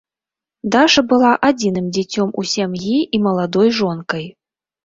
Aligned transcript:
Даша 0.75 1.01
была 1.11 1.33
адзіным 1.49 1.91
дзіцём 1.97 2.33
у 2.43 2.47
сям'і 2.55 2.97
і 3.19 3.23
маладой 3.27 3.69
жонкай. 3.83 4.25